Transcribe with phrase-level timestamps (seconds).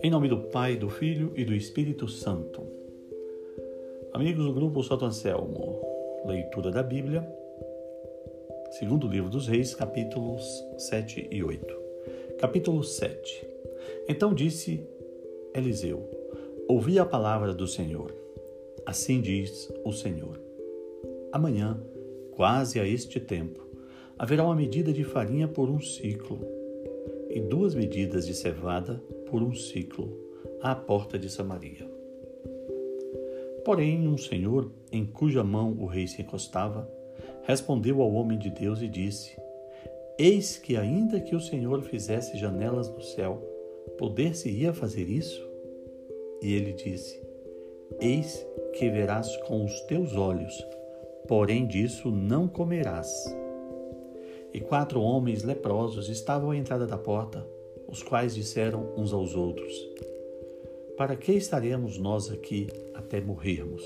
[0.00, 2.62] Em nome do Pai, do Filho e do Espírito Santo.
[4.12, 5.80] Amigos do grupo Santo Anselmo,
[6.24, 7.28] leitura da Bíblia,
[8.78, 10.44] segundo livro dos Reis, capítulos
[10.76, 11.74] 7 e 8.
[12.38, 13.46] Capítulo 7.
[14.08, 14.86] Então disse
[15.54, 16.08] Eliseu:
[16.68, 18.14] Ouvi a palavra do Senhor.
[18.86, 20.40] Assim diz o Senhor.
[21.32, 21.82] Amanhã,
[22.30, 23.67] quase a este tempo,
[24.18, 26.40] haverá uma medida de farinha por um ciclo
[27.30, 30.12] e duas medidas de cevada por um ciclo
[30.60, 31.88] à porta de Samaria.
[33.64, 36.90] Porém, um senhor, em cuja mão o rei se encostava,
[37.42, 39.36] respondeu ao homem de Deus e disse:
[40.18, 43.42] Eis que, ainda que o Senhor fizesse janelas no céu,
[43.98, 45.46] poder-se-ia fazer isso?
[46.42, 47.20] E ele disse:
[48.00, 50.66] Eis que verás com os teus olhos,
[51.28, 53.08] porém disso não comerás.
[54.58, 57.46] E quatro homens leprosos estavam à entrada da porta,
[57.86, 59.72] os quais disseram uns aos outros:
[60.96, 63.84] Para que estaremos nós aqui até morrermos?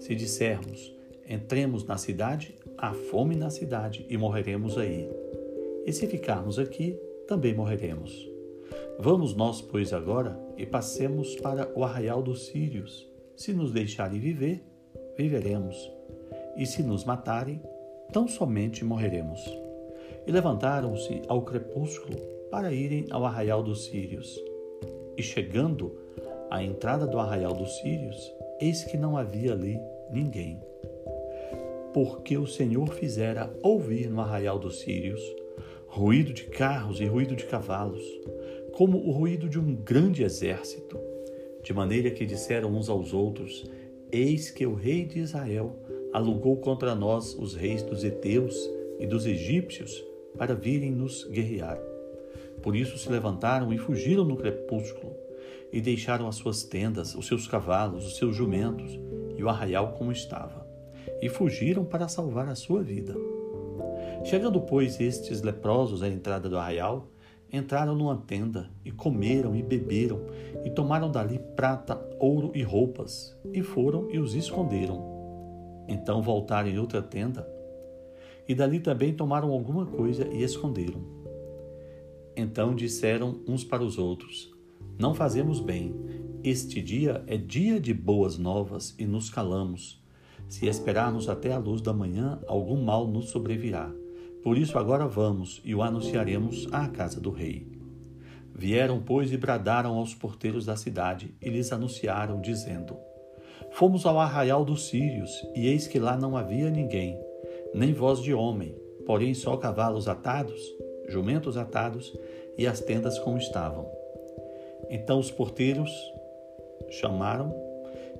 [0.00, 0.92] Se dissermos:
[1.30, 5.08] Entremos na cidade, há fome na cidade e morreremos aí.
[5.86, 8.28] E se ficarmos aqui, também morreremos.
[8.98, 13.08] Vamos nós, pois, agora e passemos para o arraial dos sírios.
[13.36, 14.64] Se nos deixarem viver,
[15.16, 15.76] viveremos,
[16.56, 17.62] e se nos matarem,
[18.12, 19.65] tão somente morreremos.
[20.26, 22.16] E levantaram-se ao crepúsculo
[22.50, 24.42] para irem ao arraial dos sírios.
[25.16, 25.96] E chegando
[26.50, 29.78] à entrada do arraial dos sírios, eis que não havia ali
[30.10, 30.60] ninguém.
[31.92, 35.20] Porque o Senhor fizera ouvir no arraial dos sírios
[35.96, 38.04] ruído de carros e ruído de cavalos,
[38.72, 41.00] como o ruído de um grande exército,
[41.62, 43.64] de maneira que disseram uns aos outros:
[44.12, 45.74] Eis que o rei de Israel
[46.12, 50.04] alugou contra nós os reis dos heteus e dos egípcios
[50.36, 51.78] para virem nos guerrear.
[52.62, 55.14] Por isso se levantaram e fugiram no crepúsculo,
[55.72, 58.98] e deixaram as suas tendas, os seus cavalos, os seus jumentos
[59.36, 60.66] e o arraial como estava,
[61.20, 63.14] e fugiram para salvar a sua vida.
[64.24, 67.08] Chegando, pois, estes leprosos à entrada do arraial,
[67.52, 70.20] entraram numa tenda e comeram e beberam
[70.64, 75.14] e tomaram dali prata, ouro e roupas e foram e os esconderam.
[75.88, 77.46] Então voltaram em outra tenda
[78.48, 81.00] e dali também tomaram alguma coisa e esconderam.
[82.36, 84.54] Então disseram uns para os outros:
[84.98, 85.94] Não fazemos bem.
[86.44, 90.00] Este dia é dia de boas novas e nos calamos.
[90.48, 93.92] Se esperarmos até a luz da manhã, algum mal nos sobrevirá.
[94.44, 97.66] Por isso agora vamos e o anunciaremos à casa do rei.
[98.54, 102.96] Vieram, pois, e bradaram aos porteiros da cidade e lhes anunciaram, dizendo:
[103.72, 107.18] Fomos ao arraial dos sírios, e eis que lá não havia ninguém,
[107.74, 108.74] nem voz de homem,
[109.06, 110.60] porém só cavalos atados,
[111.08, 112.16] jumentos atados
[112.58, 113.88] e as tendas como estavam.
[114.90, 115.90] Então os porteiros
[116.90, 117.54] chamaram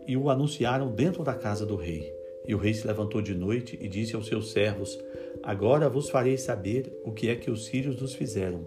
[0.07, 2.15] e o anunciaram dentro da casa do rei.
[2.47, 4.97] E o rei se levantou de noite e disse aos seus servos:
[5.43, 8.61] Agora vos farei saber o que é que os sírios nos fizeram.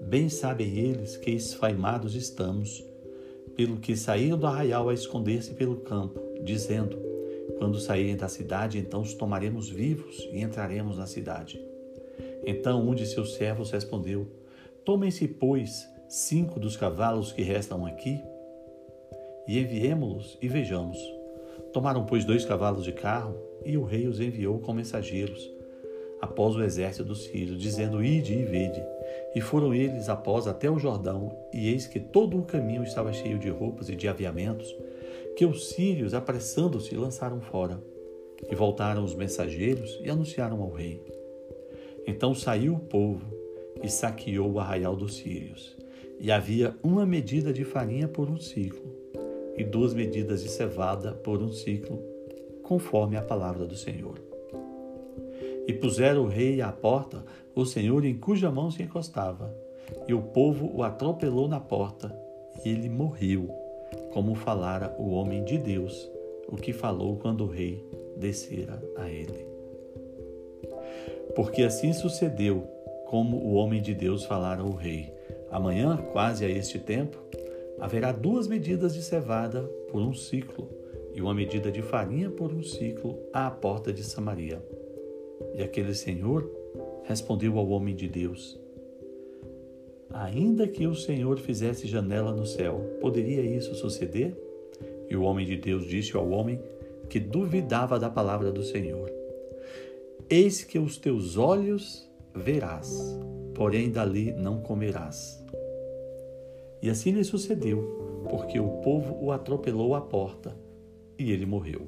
[0.00, 2.84] Bem sabem eles que esfaimados estamos,
[3.56, 7.07] pelo que saíram do arraial a esconder-se pelo campo, dizendo:
[7.56, 11.58] Quando saírem da cidade, então os tomaremos vivos e entraremos na cidade.
[12.44, 14.26] Então um de seus servos respondeu:
[14.84, 18.20] Tomem-se, pois, cinco dos cavalos que restam aqui
[19.46, 20.98] e enviemo-los e vejamos.
[21.72, 25.58] Tomaram, pois, dois cavalos de carro e o rei os enviou com mensageiros
[26.20, 28.82] após o exército dos sírios, dizendo: Ide e vede.
[29.34, 33.38] E foram eles após até o Jordão, e eis que todo o caminho estava cheio
[33.38, 34.74] de roupas e de aviamentos,
[35.38, 37.80] que os sírios, apressando-se, lançaram fora.
[38.50, 41.00] E voltaram os mensageiros e anunciaram ao rei.
[42.04, 43.24] Então saiu o povo
[43.80, 45.76] e saqueou o arraial dos sírios.
[46.18, 48.92] E havia uma medida de farinha por um ciclo,
[49.56, 52.02] e duas medidas de cevada por um ciclo,
[52.64, 54.20] conforme a palavra do Senhor.
[55.68, 59.54] E puseram o rei à porta o senhor em cuja mão se encostava.
[60.08, 62.12] E o povo o atropelou na porta,
[62.64, 63.67] e ele morreu,
[64.12, 66.10] como falara o homem de Deus,
[66.48, 67.84] o que falou quando o rei
[68.16, 69.46] descera a ele.
[71.34, 72.66] Porque assim sucedeu,
[73.06, 75.12] como o homem de Deus falara ao rei.
[75.50, 77.16] Amanhã, quase a este tempo,
[77.80, 80.68] haverá duas medidas de cevada por um ciclo,
[81.14, 84.62] e uma medida de farinha por um ciclo à porta de Samaria.
[85.54, 86.48] E aquele senhor
[87.04, 88.60] respondeu ao homem de Deus:
[90.18, 94.36] Ainda que o Senhor fizesse janela no céu, poderia isso suceder?
[95.08, 96.60] E o homem de Deus disse ao homem
[97.08, 99.08] que duvidava da palavra do Senhor:
[100.28, 103.16] Eis que os teus olhos verás,
[103.54, 105.40] porém dali não comerás.
[106.82, 110.52] E assim lhe sucedeu, porque o povo o atropelou à porta,
[111.16, 111.86] e ele morreu.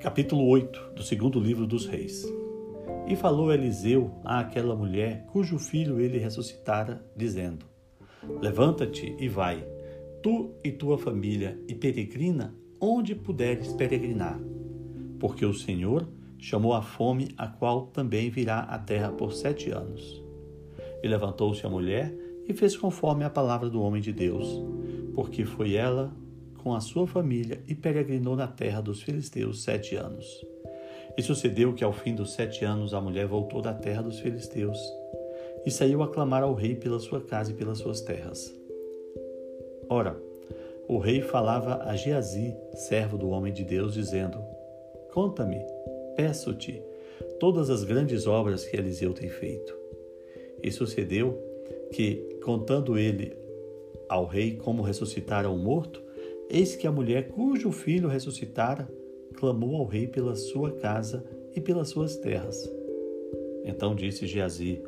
[0.00, 2.26] Capítulo 8 do segundo livro dos Reis.
[3.08, 7.64] E falou Eliseu àquela mulher cujo filho ele ressuscitara, dizendo:
[8.40, 9.66] Levanta-te e vai,
[10.22, 14.38] tu e tua família, e peregrina onde puderes peregrinar,
[15.18, 16.06] porque o Senhor
[16.38, 20.22] chamou a fome, a qual também virá à terra por sete anos.
[21.02, 22.14] E levantou-se a mulher
[22.46, 24.46] e fez conforme a palavra do homem de Deus,
[25.14, 26.14] porque foi ela
[26.58, 30.26] com a sua família e peregrinou na terra dos filisteus sete anos.
[31.16, 34.78] E sucedeu que ao fim dos sete anos a mulher voltou da terra dos filisteus
[35.64, 38.54] e saiu a clamar ao rei pela sua casa e pelas suas terras.
[39.88, 40.20] Ora,
[40.86, 44.38] o rei falava a Geazi, servo do homem de Deus, dizendo:
[45.12, 45.64] Conta-me,
[46.16, 46.82] peço-te,
[47.38, 49.76] todas as grandes obras que Eliseu tem feito.
[50.62, 51.38] E sucedeu
[51.92, 53.36] que, contando ele
[54.08, 56.02] ao rei como ressuscitara o morto,
[56.48, 58.88] eis que a mulher cujo filho ressuscitara
[59.38, 61.24] clamou ao rei pela sua casa
[61.54, 62.68] e pelas suas terras.
[63.64, 64.82] Então disse Geazi: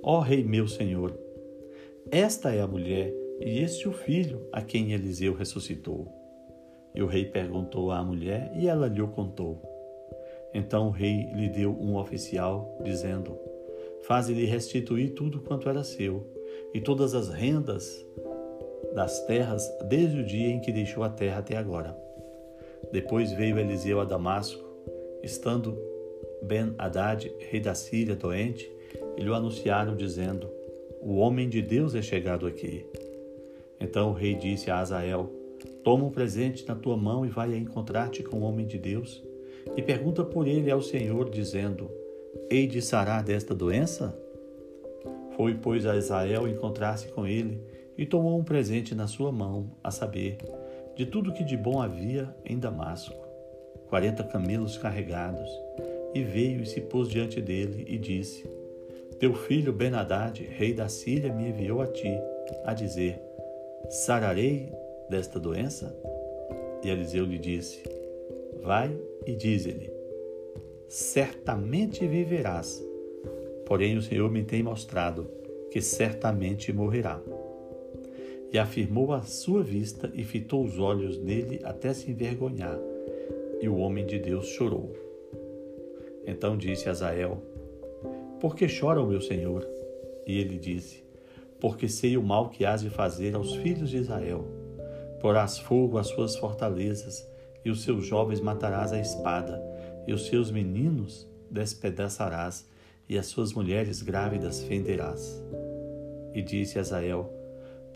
[0.00, 1.18] Ó rei meu senhor,
[2.10, 6.06] esta é a mulher e este o filho a quem Eliseu ressuscitou.
[6.94, 9.60] E o rei perguntou à mulher e ela lhe o contou.
[10.54, 13.36] Então o rei lhe deu um oficial, dizendo:
[14.02, 16.24] Faze-lhe restituir tudo quanto era seu,
[16.72, 18.06] e todas as rendas
[18.94, 22.05] das terras, desde o dia em que deixou a terra até agora.
[22.92, 24.64] Depois veio Eliseu a Damasco,
[25.22, 25.76] estando
[26.42, 28.70] Ben-Hadad, rei da Síria, doente,
[29.16, 30.48] e lhe anunciaram, dizendo:
[31.00, 32.86] O homem de Deus é chegado aqui.
[33.80, 35.30] Então o rei disse a Azael:
[35.82, 39.22] Toma um presente na tua mão e vai a encontrar-te com o homem de Deus,
[39.76, 41.90] e pergunta por ele ao Senhor, dizendo:
[42.50, 44.16] Hei de sarar desta doença?
[45.36, 47.60] Foi, pois, a Azael encontrar-se com ele
[47.98, 50.38] e tomou um presente na sua mão, a saber,
[50.96, 53.14] de tudo que de bom havia em Damasco,
[53.88, 55.50] quarenta camelos carregados,
[56.14, 58.56] e veio e se pôs diante dele e disse:
[59.18, 62.12] teu filho Benadad, rei da Síria, me enviou a ti,
[62.64, 63.18] a dizer:
[63.88, 64.70] Sararei
[65.08, 65.96] desta doença?
[66.84, 67.82] E Eliseu lhe disse:
[68.62, 68.94] Vai
[69.24, 69.90] e diz-lhe:
[70.86, 72.84] Certamente viverás.
[73.64, 75.30] Porém, o Senhor me tem mostrado
[75.70, 77.18] que certamente morrerá.
[78.56, 82.78] E afirmou a sua vista e fitou os olhos nele até se envergonhar.
[83.60, 84.96] E o homem de Deus chorou.
[86.26, 87.42] Então disse Azael:
[88.40, 89.68] por que chora o meu senhor?
[90.26, 91.04] E ele disse:
[91.60, 94.46] Porque sei o mal que hás de fazer aos filhos de Israel.
[95.20, 97.28] Porás fogo às suas fortalezas,
[97.62, 99.62] e os seus jovens matarás à espada,
[100.06, 102.66] e os seus meninos despedaçarás,
[103.06, 105.44] e as suas mulheres grávidas fenderás.
[106.32, 107.35] E disse Azael: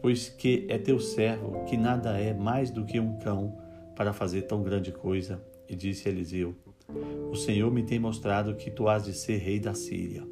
[0.01, 3.59] Pois que é teu servo, que nada é mais do que um cão,
[3.95, 5.45] para fazer tão grande coisa.
[5.69, 6.55] E disse Eliseu:
[7.31, 10.27] o Senhor me tem mostrado que tu has de ser rei da Síria.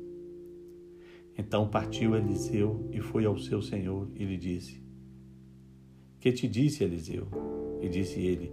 [1.36, 4.82] Então partiu Eliseu e foi ao seu senhor e lhe disse:
[6.18, 7.28] Que te disse Eliseu?
[7.80, 8.52] E disse ele: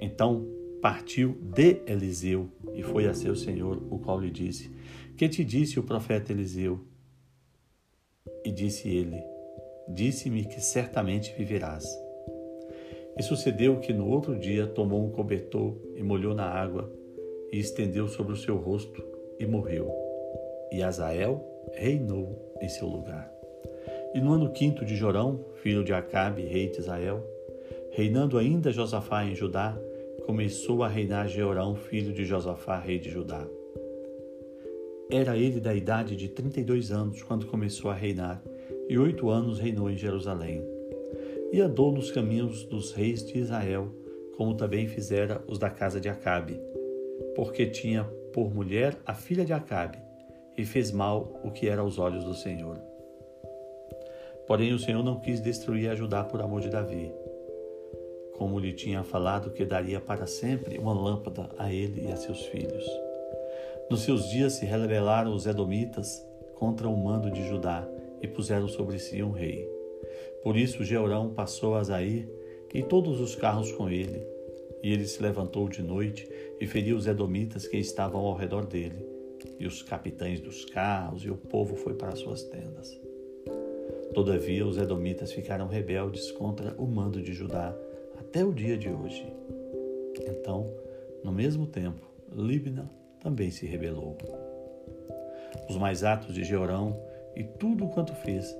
[0.00, 0.48] Então
[0.80, 4.70] partiu de Eliseu e foi a seu senhor, o qual lhe disse:
[5.14, 6.80] Que te disse o profeta Eliseu?
[8.42, 9.31] E disse ele:
[9.88, 11.84] Disse-me que certamente viverás.
[13.18, 16.90] E sucedeu que no outro dia tomou um cobertor e molhou na água
[17.52, 19.04] e estendeu sobre o seu rosto
[19.38, 19.90] e morreu.
[20.70, 23.30] E Azael reinou em seu lugar.
[24.14, 27.26] E no ano quinto de Jorão, filho de Acabe, rei de Israel,
[27.90, 29.78] reinando ainda Josafá em Judá,
[30.26, 33.46] começou a reinar Jeorão, filho de Josafá, rei de Judá.
[35.10, 38.42] Era ele da idade de trinta e dois anos quando começou a reinar,
[38.88, 40.62] e oito anos reinou em Jerusalém
[41.52, 43.88] e andou nos caminhos dos reis de Israel,
[44.36, 46.58] como também fizera os da casa de Acabe,
[47.34, 49.98] porque tinha por mulher a filha de Acabe,
[50.56, 52.78] e fez mal o que era aos olhos do Senhor.
[54.46, 57.12] Porém o Senhor não quis destruir a Judá por amor de Davi,
[58.36, 62.44] como lhe tinha falado que daria para sempre uma lâmpada a ele e a seus
[62.46, 62.84] filhos.
[63.90, 67.86] Nos seus dias se rebelaram os edomitas contra o mando de Judá
[68.22, 69.68] e puseram sobre si um rei.
[70.42, 72.28] Por isso Jeorão passou a Zair
[72.72, 74.24] e todos os carros com ele.
[74.82, 76.28] E ele se levantou de noite
[76.60, 79.06] e feriu os edomitas que estavam ao redor dele,
[79.58, 83.00] e os capitães dos carros, e o povo foi para suas tendas.
[84.12, 87.76] Todavia os edomitas ficaram rebeldes contra o mando de Judá
[88.18, 89.24] até o dia de hoje.
[90.28, 90.68] Então,
[91.22, 94.18] no mesmo tempo, Libna também se rebelou.
[95.68, 97.00] Os mais atos de Jeorão
[97.34, 98.54] e tudo quanto fez,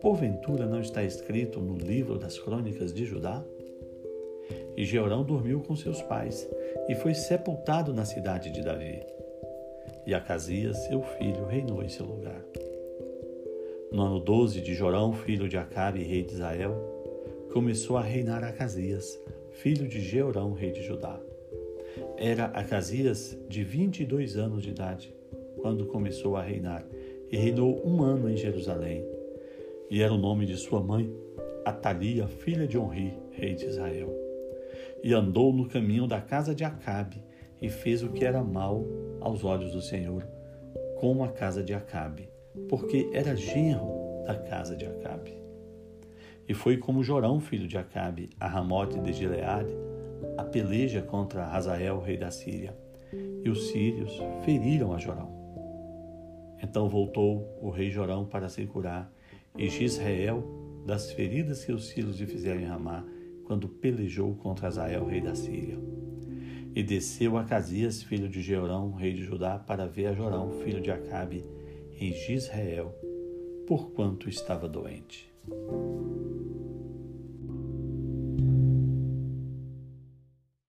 [0.00, 3.44] porventura não está escrito no livro das crônicas de Judá?
[4.76, 6.48] E Jeorão dormiu com seus pais
[6.88, 9.00] e foi sepultado na cidade de Davi.
[10.06, 12.42] E Acasias, seu filho, reinou em seu lugar.
[13.92, 16.74] No ano 12 de Jorão, filho de Acabe, rei de Israel,
[17.52, 19.18] começou a reinar Acasias,
[19.50, 21.20] filho de Jeorão, rei de Judá.
[22.16, 25.14] Era Acasias de 22 anos de idade
[25.60, 26.84] quando começou a reinar
[27.32, 29.02] e reinou um ano em Jerusalém.
[29.90, 31.10] E era o nome de sua mãe,
[31.64, 34.14] Atalia, filha de Onri, rei de Israel.
[35.02, 37.24] E andou no caminho da casa de Acabe
[37.60, 38.84] e fez o que era mal
[39.20, 40.28] aos olhos do Senhor,
[41.00, 42.28] como a casa de Acabe,
[42.68, 45.32] porque era genro da casa de Acabe.
[46.46, 49.74] E foi como Jorão, filho de Acabe, a Ramote de Gileade,
[50.36, 52.76] a peleja contra Hazael, rei da Síria.
[53.42, 55.31] E os sírios feriram a Jorão.
[56.62, 59.12] Então voltou o rei Jorão para se curar,
[59.58, 63.04] e Gisrael das feridas que os filhos lhe fizeram em Ramá,
[63.44, 65.78] quando pelejou contra Azael, rei da Síria.
[66.74, 67.44] E desceu a
[68.06, 71.44] filho de Jeorão, rei de Judá, para ver a Jorão, filho de Acabe,
[72.00, 72.94] em Gisrael,
[73.66, 75.30] porquanto estava doente.